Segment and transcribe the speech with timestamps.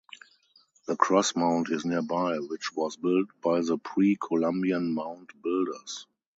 [0.87, 6.07] The Cross Mound is nearby, which was built by the pre-Columbian Mound Builders.